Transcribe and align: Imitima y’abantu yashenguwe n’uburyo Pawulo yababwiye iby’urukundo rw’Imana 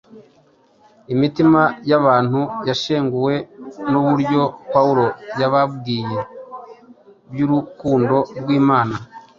Imitima 1.13 1.61
y’abantu 1.89 2.41
yashenguwe 2.67 3.33
n’uburyo 3.91 4.41
Pawulo 4.71 5.05
yababwiye 5.39 6.19
iby’urukundo 7.29 8.15
rw’Imana 8.41 8.95